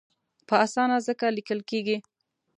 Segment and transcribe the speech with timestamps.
[0.47, 1.97] په اسانه ځکه لیکل کېږي.